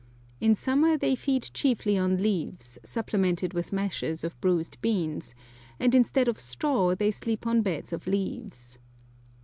In 0.39 0.55
summer 0.55 0.97
they 0.97 1.13
feed 1.13 1.51
chiefly 1.53 1.95
on 1.95 2.23
leaves, 2.23 2.79
supplemented 2.83 3.53
with 3.53 3.71
mashes 3.71 4.23
of 4.23 4.41
bruised 4.41 4.81
beans, 4.81 5.35
and 5.79 5.93
instead 5.93 6.27
of 6.27 6.39
straw 6.39 6.95
they 6.95 7.11
sleep 7.11 7.45
on 7.45 7.61
beds 7.61 7.93
of 7.93 8.07
leaves. 8.07 8.79